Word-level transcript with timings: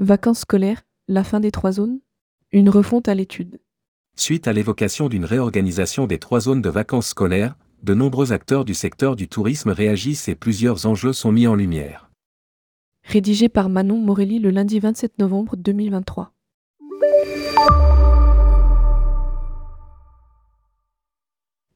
Vacances 0.00 0.40
scolaires, 0.40 0.82
la 1.08 1.24
fin 1.24 1.40
des 1.40 1.50
trois 1.50 1.72
zones 1.72 1.98
Une 2.52 2.70
refonte 2.70 3.08
à 3.08 3.16
l'étude. 3.16 3.58
Suite 4.14 4.46
à 4.46 4.52
l'évocation 4.52 5.08
d'une 5.08 5.24
réorganisation 5.24 6.06
des 6.06 6.20
trois 6.20 6.38
zones 6.38 6.62
de 6.62 6.68
vacances 6.68 7.08
scolaires, 7.08 7.56
de 7.82 7.94
nombreux 7.94 8.32
acteurs 8.32 8.64
du 8.64 8.74
secteur 8.74 9.16
du 9.16 9.26
tourisme 9.26 9.70
réagissent 9.70 10.28
et 10.28 10.36
plusieurs 10.36 10.86
enjeux 10.86 11.12
sont 11.12 11.32
mis 11.32 11.48
en 11.48 11.56
lumière. 11.56 12.12
Rédigé 13.02 13.48
par 13.48 13.68
Manon 13.68 13.98
Morelli 13.98 14.38
le 14.38 14.50
lundi 14.50 14.78
27 14.78 15.18
novembre 15.18 15.56
2023. 15.56 16.32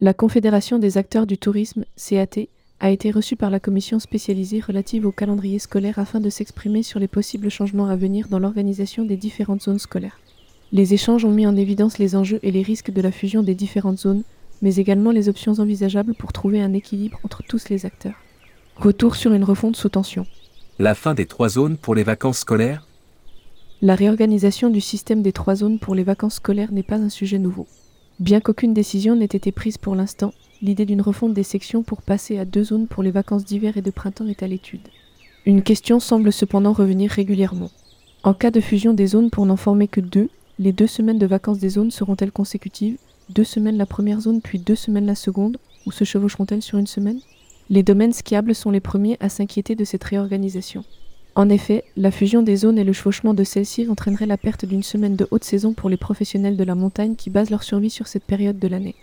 La 0.00 0.12
Confédération 0.12 0.78
des 0.78 0.98
acteurs 0.98 1.26
du 1.26 1.38
tourisme, 1.38 1.86
CAT, 1.96 2.48
a 2.80 2.90
été 2.90 3.10
reçue 3.10 3.36
par 3.36 3.50
la 3.50 3.60
commission 3.60 3.98
spécialisée 3.98 4.60
relative 4.60 5.06
au 5.06 5.12
calendrier 5.12 5.58
scolaire 5.58 5.98
afin 5.98 6.18
de 6.18 6.30
s'exprimer 6.30 6.82
sur 6.82 6.98
les 6.98 7.08
possibles 7.08 7.50
changements 7.50 7.86
à 7.86 7.96
venir 7.96 8.28
dans 8.28 8.38
l'organisation 8.38 9.04
des 9.04 9.18
différentes 9.18 9.62
zones 9.62 9.78
scolaires. 9.78 10.18
Les 10.72 10.94
échanges 10.94 11.24
ont 11.24 11.30
mis 11.30 11.46
en 11.46 11.56
évidence 11.56 11.98
les 11.98 12.16
enjeux 12.16 12.40
et 12.42 12.50
les 12.50 12.62
risques 12.62 12.90
de 12.90 13.02
la 13.02 13.12
fusion 13.12 13.42
des 13.42 13.54
différentes 13.54 13.98
zones, 13.98 14.22
mais 14.62 14.76
également 14.76 15.10
les 15.10 15.28
options 15.28 15.52
envisageables 15.58 16.14
pour 16.14 16.32
trouver 16.32 16.62
un 16.62 16.72
équilibre 16.72 17.18
entre 17.22 17.42
tous 17.42 17.68
les 17.68 17.84
acteurs. 17.84 18.14
Retour 18.76 19.14
sur 19.16 19.32
une 19.32 19.44
refonte 19.44 19.76
sous 19.76 19.90
tension. 19.90 20.26
La 20.78 20.94
fin 20.94 21.12
des 21.12 21.26
trois 21.26 21.50
zones 21.50 21.76
pour 21.76 21.94
les 21.94 22.04
vacances 22.04 22.38
scolaires? 22.38 22.86
La 23.82 23.94
réorganisation 23.94 24.70
du 24.70 24.80
système 24.80 25.22
des 25.22 25.32
trois 25.32 25.56
zones 25.56 25.78
pour 25.78 25.94
les 25.94 26.04
vacances 26.04 26.36
scolaires 26.36 26.72
n'est 26.72 26.82
pas 26.82 26.96
un 26.96 27.10
sujet 27.10 27.38
nouveau. 27.38 27.66
Bien 28.20 28.40
qu'aucune 28.40 28.74
décision 28.74 29.16
n'ait 29.16 29.24
été 29.24 29.50
prise 29.50 29.78
pour 29.78 29.94
l'instant, 29.94 30.34
l'idée 30.60 30.84
d'une 30.84 31.00
refonte 31.00 31.32
des 31.32 31.42
sections 31.42 31.82
pour 31.82 32.02
passer 32.02 32.38
à 32.38 32.44
deux 32.44 32.64
zones 32.64 32.86
pour 32.86 33.02
les 33.02 33.10
vacances 33.10 33.46
d'hiver 33.46 33.78
et 33.78 33.82
de 33.82 33.90
printemps 33.90 34.26
est 34.26 34.42
à 34.42 34.46
l'étude. 34.46 34.88
Une 35.46 35.62
question 35.62 36.00
semble 36.00 36.30
cependant 36.30 36.74
revenir 36.74 37.10
régulièrement. 37.10 37.70
En 38.22 38.34
cas 38.34 38.50
de 38.50 38.60
fusion 38.60 38.92
des 38.92 39.06
zones 39.06 39.30
pour 39.30 39.46
n'en 39.46 39.56
former 39.56 39.88
que 39.88 40.02
deux, 40.02 40.28
les 40.58 40.72
deux 40.72 40.86
semaines 40.86 41.18
de 41.18 41.24
vacances 41.24 41.60
des 41.60 41.70
zones 41.70 41.90
seront-elles 41.90 42.30
consécutives? 42.30 42.98
Deux 43.30 43.44
semaines 43.44 43.78
la 43.78 43.86
première 43.86 44.20
zone 44.20 44.42
puis 44.42 44.58
deux 44.58 44.74
semaines 44.74 45.06
la 45.06 45.14
seconde? 45.14 45.56
Ou 45.86 45.90
se 45.90 46.04
chevaucheront-elles 46.04 46.60
sur 46.60 46.76
une 46.76 46.86
semaine? 46.86 47.20
Les 47.70 47.82
domaines 47.82 48.12
skiables 48.12 48.54
sont 48.54 48.70
les 48.70 48.80
premiers 48.80 49.16
à 49.20 49.30
s'inquiéter 49.30 49.76
de 49.76 49.84
cette 49.84 50.04
réorganisation. 50.04 50.84
En 51.40 51.48
effet, 51.48 51.84
la 51.96 52.10
fusion 52.10 52.42
des 52.42 52.54
zones 52.54 52.78
et 52.78 52.84
le 52.84 52.92
chevauchement 52.92 53.32
de 53.32 53.44
celles-ci 53.44 53.88
entraînerait 53.88 54.26
la 54.26 54.36
perte 54.36 54.66
d'une 54.66 54.82
semaine 54.82 55.16
de 55.16 55.26
haute 55.30 55.42
saison 55.42 55.72
pour 55.72 55.88
les 55.88 55.96
professionnels 55.96 56.58
de 56.58 56.64
la 56.64 56.74
montagne 56.74 57.14
qui 57.14 57.30
basent 57.30 57.48
leur 57.48 57.62
survie 57.62 57.88
sur 57.88 58.08
cette 58.08 58.24
période 58.24 58.58
de 58.58 58.68
l'année. 58.68 58.94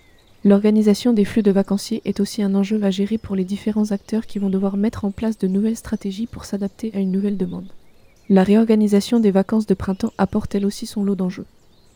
L'organisation 0.45 1.13
des 1.13 1.25
flux 1.25 1.41
de 1.41 1.49
vacanciers 1.49 2.03
est 2.05 2.19
aussi 2.19 2.43
un 2.43 2.53
enjeu 2.53 2.79
à 2.83 2.91
gérer 2.91 3.17
pour 3.17 3.35
les 3.35 3.43
différents 3.43 3.91
acteurs 3.91 4.27
qui 4.27 4.37
vont 4.37 4.51
devoir 4.51 4.77
mettre 4.77 5.03
en 5.03 5.09
place 5.09 5.39
de 5.39 5.47
nouvelles 5.47 5.77
stratégies 5.77 6.27
pour 6.27 6.45
s'adapter 6.45 6.91
à 6.93 6.99
une 6.99 7.11
nouvelle 7.11 7.37
demande. 7.37 7.71
La 8.29 8.43
réorganisation 8.43 9.19
des 9.19 9.31
vacances 9.31 9.65
de 9.65 9.73
printemps 9.73 10.13
apporte 10.19 10.53
elle 10.53 10.67
aussi 10.67 10.85
son 10.85 11.03
lot 11.03 11.15
d'enjeux. 11.15 11.47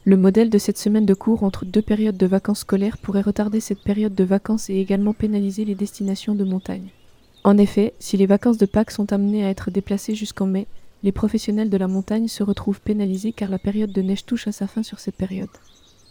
Le 0.06 0.18
modèle 0.18 0.50
de 0.50 0.58
cette 0.58 0.80
semaine 0.80 1.06
de 1.06 1.14
cours 1.14 1.44
entre 1.44 1.66
deux 1.66 1.84
périodes 1.84 2.18
de 2.18 2.26
vacances 2.26 2.62
scolaires 2.62 2.98
pourrait 2.98 3.22
retarder 3.22 3.60
cette 3.60 3.84
période 3.84 4.16
de 4.16 4.24
vacances 4.24 4.72
et 4.72 4.78
également 4.78 5.14
pénaliser 5.14 5.66
les 5.66 5.76
destinations 5.76 6.34
de 6.34 6.46
montagne. 6.46 6.90
En 7.44 7.58
effet, 7.58 7.94
si 8.00 8.18
les 8.18 8.28
vacances 8.28 8.58
de 8.58 8.66
Pâques 8.66 8.92
sont 8.92 9.14
amenées 9.14 9.44
à 9.46 9.50
être 9.50 9.72
déplacées 9.72 10.14
jusqu'en 10.14 10.46
mai, 10.46 10.68
les 11.04 11.12
professionnels 11.12 11.72
de 11.72 11.78
la 11.78 11.88
montagne 11.88 12.28
se 12.28 12.44
retrouvent 12.44 12.82
pénalisés 12.82 13.32
car 13.32 13.50
la 13.50 13.58
période 13.58 13.92
de 13.92 14.02
neige 14.02 14.26
touche 14.26 14.48
à 14.48 14.52
sa 14.52 14.68
fin 14.68 14.84
sur 14.84 15.00
cette 15.00 15.16
période. 15.16 15.50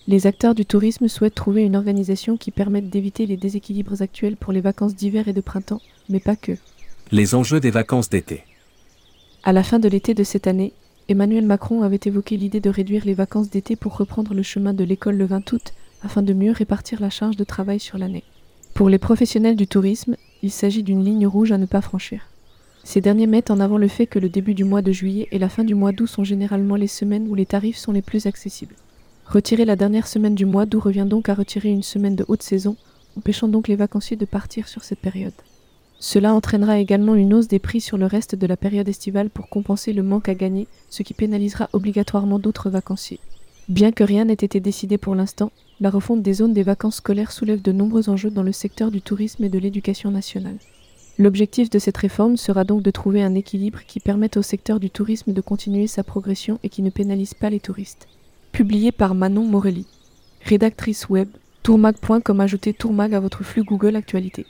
Les 0.08 0.26
acteurs 0.26 0.56
du 0.56 0.66
tourisme 0.66 1.06
souhaitent 1.06 1.36
trouver 1.36 1.62
une 1.62 1.76
organisation 1.76 2.36
qui 2.36 2.50
permette 2.50 2.90
d'éviter 2.90 3.26
les 3.26 3.36
déséquilibres 3.36 4.02
actuels 4.02 4.36
pour 4.36 4.52
les 4.52 4.60
vacances 4.60 4.96
d'hiver 4.96 5.28
et 5.28 5.32
de 5.32 5.40
printemps, 5.40 5.80
mais 6.08 6.18
pas 6.18 6.34
que. 6.34 6.52
Les 7.12 7.36
enjeux 7.36 7.60
des 7.60 7.70
vacances 7.70 8.10
d'été. 8.10 8.42
À 9.44 9.52
la 9.52 9.62
fin 9.62 9.78
de 9.78 9.88
l'été 9.88 10.14
de 10.14 10.24
cette 10.24 10.48
année, 10.48 10.72
Emmanuel 11.08 11.46
Macron 11.46 11.82
avait 11.82 12.00
évoqué 12.04 12.36
l'idée 12.36 12.60
de 12.60 12.70
réduire 12.70 13.04
les 13.04 13.14
vacances 13.14 13.50
d'été 13.50 13.76
pour 13.76 13.96
reprendre 13.96 14.34
le 14.34 14.42
chemin 14.42 14.74
de 14.74 14.84
l'école 14.84 15.16
le 15.16 15.26
20 15.26 15.52
août 15.52 15.72
afin 16.02 16.22
de 16.22 16.32
mieux 16.32 16.52
répartir 16.52 17.00
la 17.00 17.10
charge 17.10 17.36
de 17.36 17.44
travail 17.44 17.78
sur 17.78 17.98
l'année. 17.98 18.24
Pour 18.74 18.88
les 18.88 18.98
professionnels 18.98 19.56
du 19.56 19.66
tourisme, 19.66 20.16
il 20.42 20.50
s'agit 20.50 20.82
d'une 20.82 21.04
ligne 21.04 21.26
rouge 21.26 21.52
à 21.52 21.58
ne 21.58 21.66
pas 21.66 21.80
franchir. 21.80 22.22
Ces 22.82 23.00
derniers 23.00 23.26
mettent 23.26 23.50
en 23.50 23.60
avant 23.60 23.78
le 23.78 23.88
fait 23.88 24.06
que 24.06 24.18
le 24.18 24.28
début 24.28 24.54
du 24.54 24.64
mois 24.64 24.82
de 24.82 24.92
juillet 24.92 25.28
et 25.32 25.38
la 25.38 25.48
fin 25.48 25.64
du 25.64 25.74
mois 25.74 25.92
d'août 25.92 26.06
sont 26.06 26.24
généralement 26.24 26.76
les 26.76 26.86
semaines 26.86 27.28
où 27.28 27.34
les 27.34 27.46
tarifs 27.46 27.76
sont 27.76 27.92
les 27.92 28.02
plus 28.02 28.26
accessibles. 28.26 28.74
Retirer 29.26 29.64
la 29.64 29.76
dernière 29.76 30.06
semaine 30.06 30.34
du 30.34 30.46
mois 30.46 30.66
d'août 30.66 30.80
revient 30.80 31.06
donc 31.08 31.28
à 31.28 31.34
retirer 31.34 31.68
une 31.68 31.82
semaine 31.82 32.16
de 32.16 32.24
haute 32.26 32.42
saison, 32.42 32.76
empêchant 33.16 33.48
donc 33.48 33.68
les 33.68 33.76
vacanciers 33.76 34.16
de 34.16 34.24
partir 34.24 34.66
sur 34.66 34.82
cette 34.82 34.98
période. 34.98 35.34
Cela 35.98 36.32
entraînera 36.32 36.78
également 36.78 37.14
une 37.14 37.34
hausse 37.34 37.48
des 37.48 37.58
prix 37.58 37.82
sur 37.82 37.98
le 37.98 38.06
reste 38.06 38.34
de 38.34 38.46
la 38.46 38.56
période 38.56 38.88
estivale 38.88 39.28
pour 39.28 39.50
compenser 39.50 39.92
le 39.92 40.02
manque 40.02 40.30
à 40.30 40.34
gagner, 40.34 40.66
ce 40.88 41.02
qui 41.02 41.12
pénalisera 41.12 41.68
obligatoirement 41.74 42.38
d'autres 42.38 42.70
vacanciers. 42.70 43.20
Bien 43.70 43.92
que 43.92 44.02
rien 44.02 44.24
n'ait 44.24 44.32
été 44.32 44.58
décidé 44.58 44.98
pour 44.98 45.14
l'instant, 45.14 45.52
la 45.78 45.90
refonte 45.90 46.22
des 46.22 46.32
zones 46.32 46.52
des 46.52 46.64
vacances 46.64 46.96
scolaires 46.96 47.30
soulève 47.30 47.62
de 47.62 47.70
nombreux 47.70 48.08
enjeux 48.08 48.28
dans 48.28 48.42
le 48.42 48.50
secteur 48.50 48.90
du 48.90 49.00
tourisme 49.00 49.44
et 49.44 49.48
de 49.48 49.60
l'éducation 49.60 50.10
nationale. 50.10 50.56
L'objectif 51.18 51.70
de 51.70 51.78
cette 51.78 51.96
réforme 51.96 52.36
sera 52.36 52.64
donc 52.64 52.82
de 52.82 52.90
trouver 52.90 53.22
un 53.22 53.36
équilibre 53.36 53.78
qui 53.86 54.00
permette 54.00 54.36
au 54.36 54.42
secteur 54.42 54.80
du 54.80 54.90
tourisme 54.90 55.32
de 55.32 55.40
continuer 55.40 55.86
sa 55.86 56.02
progression 56.02 56.58
et 56.64 56.68
qui 56.68 56.82
ne 56.82 56.90
pénalise 56.90 57.32
pas 57.32 57.48
les 57.48 57.60
touristes. 57.60 58.08
Publié 58.50 58.90
par 58.90 59.14
Manon 59.14 59.44
Morelli. 59.44 59.86
Rédactrice 60.40 61.08
web, 61.08 61.28
tourmag.com 61.62 62.40
ajoutez 62.40 62.74
tourmag 62.74 63.14
à 63.14 63.20
votre 63.20 63.44
flux 63.44 63.62
Google 63.62 63.94
Actualité. 63.94 64.46